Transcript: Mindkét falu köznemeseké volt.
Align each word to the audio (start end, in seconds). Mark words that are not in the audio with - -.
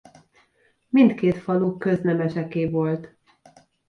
Mindkét 0.89 1.37
falu 1.37 1.77
köznemeseké 1.77 2.65
volt. 2.65 3.15